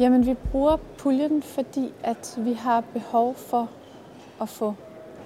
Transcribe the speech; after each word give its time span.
Jamen, 0.00 0.26
vi 0.26 0.34
bruger 0.34 0.76
puljen, 0.98 1.42
fordi 1.42 1.92
at 2.02 2.34
vi 2.38 2.52
har 2.52 2.80
behov 2.80 3.34
for 3.34 3.70
at 4.40 4.48
få 4.48 4.74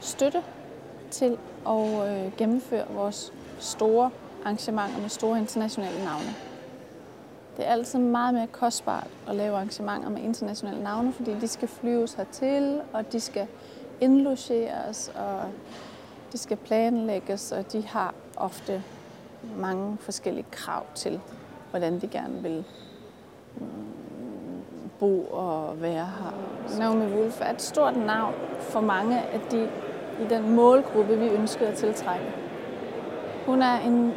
støtte 0.01 0.43
til 1.11 1.39
at 1.69 2.09
øh, 2.09 2.33
gennemføre 2.37 2.87
vores 2.95 3.33
store 3.59 4.11
arrangementer 4.45 5.01
med 5.01 5.09
store 5.09 5.39
internationale 5.39 6.05
navne. 6.05 6.35
Det 7.57 7.67
er 7.67 7.73
altid 7.73 7.99
meget 7.99 8.35
mere 8.35 8.47
kostbart 8.47 9.07
at 9.29 9.35
lave 9.35 9.55
arrangementer 9.57 10.09
med 10.09 10.23
internationale 10.23 10.83
navne, 10.83 11.13
fordi 11.13 11.35
de 11.41 11.49
skal 11.49 11.69
flyves 11.69 12.15
hertil, 12.15 12.81
og 12.93 13.13
de 13.13 13.21
skal 13.21 13.47
indlogeres, 14.01 15.13
og 15.15 15.43
de 16.33 16.39
skal 16.39 16.57
planlægges, 16.57 17.53
og 17.53 17.73
de 17.73 17.87
har 17.87 18.15
ofte 18.37 18.83
mange 19.57 19.97
forskellige 20.01 20.47
krav 20.51 20.85
til, 20.95 21.21
hvordan 21.71 22.01
de 22.01 22.09
gerne 22.09 22.43
vil 22.43 22.65
mm, 23.57 24.04
bo 25.05 25.21
og 25.33 25.83
være 25.83 26.09
her. 26.21 26.35
Naomi 26.79 27.07
Wolf 27.07 27.41
er 27.41 27.51
et 27.51 27.63
stort 27.63 27.97
navn 27.97 28.35
for 28.61 28.81
mange 28.81 29.19
af 29.19 29.41
de 29.51 29.69
i 30.21 30.25
den 30.31 30.57
målgruppe, 30.57 31.19
vi 31.19 31.29
ønskede 31.29 31.69
at 31.69 31.75
tiltrække. 31.75 32.27
Hun 33.47 33.63
er 33.63 33.81
en 33.81 34.13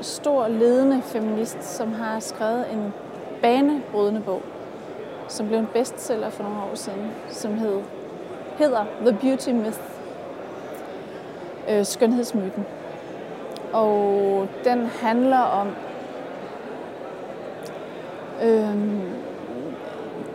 stor 0.00 0.48
ledende 0.48 1.02
feminist, 1.02 1.62
som 1.62 1.92
har 1.92 2.20
skrevet 2.20 2.72
en 2.72 2.92
banebrydende 3.42 4.20
bog, 4.20 4.42
som 5.28 5.46
blev 5.46 5.58
en 5.58 5.68
bestseller 5.72 6.30
for 6.30 6.42
nogle 6.42 6.58
år 6.58 6.74
siden, 6.74 7.10
som 7.28 7.54
hed, 7.54 7.80
hedder 8.58 8.84
The 9.06 9.18
Beauty 9.20 9.50
Myth, 9.50 9.80
øh, 11.70 11.84
skønhedsmyten. 11.84 12.66
Og 13.72 14.48
den 14.64 14.86
handler 14.86 15.38
om 15.38 15.68
øh, 18.42 19.19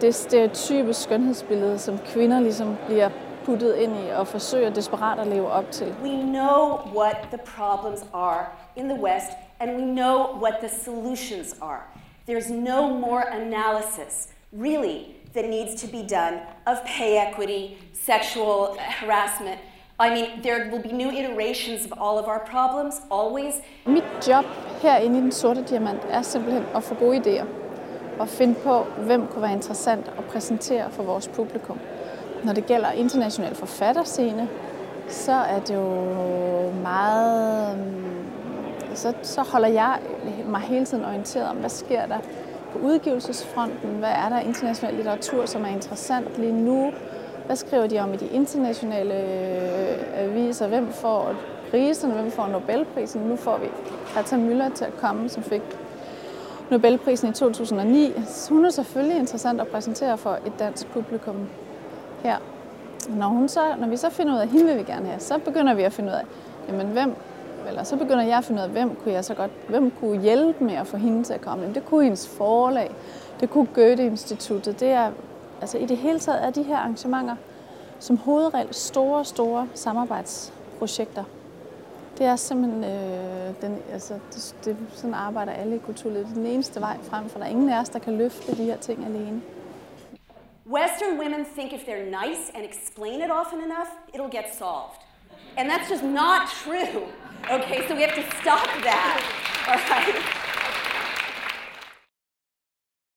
det 0.02 0.16
stereotype 0.16 0.94
skønhedsbillede, 0.94 1.80
som 1.80 1.98
kvinder 1.98 2.40
ligesom 2.40 2.78
bliver 2.86 3.10
puttet 3.46 3.76
ind 3.76 3.94
i 3.96 4.10
og 4.10 4.28
forsøger 4.28 4.70
desperat 4.70 5.20
at 5.20 5.28
leve 5.28 5.52
op 5.52 5.72
til. 5.72 5.96
We 6.04 6.22
know 6.22 6.80
what 6.96 7.18
the 7.32 7.40
problems 7.58 8.06
are 8.14 8.46
in 8.76 8.90
the 8.90 9.02
West, 9.02 9.32
and 9.60 9.72
we 9.72 9.86
know 9.86 10.18
what 10.42 10.54
the 10.62 10.70
solutions 10.70 11.56
are. 11.62 11.82
There's 12.30 12.54
no 12.54 12.88
more 12.88 13.24
analysis, 13.42 14.28
really, 14.54 15.00
that 15.34 15.46
needs 15.50 15.82
to 15.82 15.88
be 15.88 16.08
done 16.20 16.36
of 16.66 16.78
pay 16.98 17.18
equity, 17.28 17.78
sexual 18.06 18.78
harassment. 18.80 19.60
I 20.00 20.10
mean, 20.10 20.26
there 20.44 20.70
will 20.72 20.82
be 20.82 20.92
new 20.92 21.12
iterations 21.12 21.86
of 21.86 21.92
all 21.92 22.18
of 22.20 22.28
our 22.28 22.42
problems, 22.52 22.96
always. 23.12 23.54
Mit 23.86 24.04
job 24.28 24.46
herinde 24.82 25.18
i 25.18 25.22
den 25.22 25.32
sorte 25.32 25.64
diamant 25.64 26.02
er 26.10 26.22
simpelthen 26.22 26.66
at 26.76 26.84
få 26.84 26.96
gode 26.96 27.18
idéer 27.18 27.46
at 28.22 28.30
finde 28.30 28.56
på, 28.56 28.84
hvem 29.00 29.28
kunne 29.28 29.42
være 29.42 29.54
interessant 29.54 30.12
at 30.18 30.24
præsentere 30.24 30.92
for 30.92 31.04
vores 31.04 31.28
publikum. 31.28 31.80
Når 32.44 32.54
det 32.54 32.66
gælder 32.66 32.92
international 32.92 33.56
forfatterscene, 33.56 34.50
så 35.08 35.32
er 35.32 35.60
det 35.60 35.76
jo 35.76 35.92
meget... 36.72 37.78
Mm, 37.78 38.96
så, 38.96 39.14
så 39.22 39.42
holder 39.42 39.68
jeg 39.68 39.98
mig 40.46 40.62
hele 40.62 40.86
tiden 40.86 41.06
orienteret 41.06 41.50
om, 41.50 41.56
hvad 41.56 41.70
sker 41.70 42.06
der 42.06 42.18
på 42.74 42.80
udgivelsesfronten? 42.80 43.90
Hvad 43.90 44.10
er 44.10 44.30
der 44.30 44.40
international 44.40 44.94
litteratur, 44.94 45.46
som 45.46 45.64
er 45.64 45.70
interessant 45.70 46.38
lige 46.38 46.54
nu? 46.54 46.92
Hvad 47.46 47.56
skriver 47.56 47.88
de 47.88 48.00
om 48.00 48.14
i 48.14 48.18
de 48.18 48.28
internationale 48.28 49.14
øh, 49.14 49.98
aviser? 50.16 50.68
Hvem 50.68 50.92
får 50.92 51.34
priserne? 51.72 52.14
Hvem 52.14 52.32
får 52.32 52.48
Nobelprisen? 52.48 53.22
Nu 53.22 53.36
får 53.36 53.58
vi 53.58 53.68
Katja 54.14 54.38
Müller 54.38 54.76
til 54.76 54.86
at 54.86 54.98
komme, 54.98 55.30
som 55.30 55.44
fik 55.44 55.62
Nobelprisen 56.72 57.30
i 57.30 57.34
2009. 57.34 58.14
Hun 58.50 58.66
er 58.66 58.70
selvfølgelig 58.70 59.18
interessant 59.18 59.62
at 59.62 59.68
præsentere 59.68 60.18
for 60.18 60.40
et 60.46 60.54
dansk 60.60 60.88
publikum 60.88 61.36
her. 62.24 62.38
Når, 63.10 63.28
hun 63.28 63.50
så, 63.50 63.62
når 63.80 63.88
vi 63.88 63.98
så 63.98 64.10
finder 64.10 64.34
ud 64.34 64.38
af, 64.38 64.44
at 64.44 64.50
hende 64.50 64.66
vil 64.66 64.78
vi 64.78 64.84
gerne 64.84 65.06
have, 65.06 65.20
så 65.20 65.38
begynder 65.38 65.74
vi 65.74 65.84
at 65.84 65.94
finde 65.94 66.10
ud 66.10 66.14
af, 66.14 66.24
jamen 66.68 66.88
hvem, 66.88 67.16
eller 67.68 67.84
så 67.84 67.96
begynder 67.96 68.24
jeg 68.24 68.38
at 68.38 68.44
finde 68.44 68.62
ud 68.62 68.64
af, 68.64 68.72
hvem 68.72 68.96
kunne 68.96 69.14
jeg 69.14 69.26
så 69.26 69.34
godt, 69.34 69.52
hvem 69.70 69.92
kunne 69.92 70.22
hjælpe 70.22 70.64
med 70.64 70.74
at 70.74 70.88
få 70.88 70.98
hende 70.98 71.24
til 71.24 71.34
at 71.34 71.42
komme. 71.42 71.62
Jamen, 71.62 71.76
det 71.76 71.86
kunne 71.86 72.04
hendes 72.04 72.28
forlag, 72.28 72.92
det 73.40 73.50
kunne 73.50 73.68
Goethe-instituttet. 73.74 74.80
Det 74.80 74.90
er, 74.90 75.12
altså 75.62 75.78
i 75.78 75.86
det 75.86 75.98
hele 75.98 76.20
taget 76.20 76.46
er 76.46 76.50
de 76.50 76.64
her 76.64 76.78
arrangementer 76.78 77.36
som 78.00 78.18
hovedregel 78.18 78.74
store, 78.74 79.26
store 79.26 79.68
samarbejdsprojekter. 79.74 81.24
Det 82.18 82.26
er 82.26 82.36
simpelthen, 82.36 82.84
øh, 82.84 83.62
den, 83.62 83.82
altså, 83.92 84.14
det, 84.14 84.56
det, 84.66 84.78
sådan 84.94 85.14
arbejder 85.14 85.52
alle 85.52 85.76
i 85.76 85.80
kulturlivet. 85.80 86.26
Det 86.26 86.32
er 86.32 86.36
den 86.36 86.46
eneste 86.46 86.82
vej 86.82 86.98
frem, 87.04 87.30
for 87.30 87.40
der 87.40 87.46
er 87.46 87.50
ingen 87.50 87.70
af 87.70 87.80
os, 87.80 87.90
der 87.90 88.00
kan 88.00 88.18
løfte 88.18 88.58
de 88.58 88.64
her 88.64 88.78
ting 88.78 89.06
alene. 89.06 89.42
Western 90.68 91.20
women 91.20 91.46
think 91.58 91.74
if 91.74 91.82
they're 91.88 92.10
nice 92.26 92.52
and 92.56 92.64
explain 92.66 93.22
it 93.22 93.32
often 93.42 93.60
enough, 93.60 93.92
it'll 94.14 94.36
get 94.38 94.46
solved. 94.58 95.00
And 95.58 95.70
that's 95.70 95.90
just 95.90 96.04
not 96.04 96.42
true. 96.64 97.04
Okay, 97.58 97.88
so 97.88 97.96
we 97.96 98.02
have 98.02 98.16
to 98.16 98.26
stop 98.42 98.68
that. 98.90 99.18
All 99.70 99.82
right? 99.92 100.45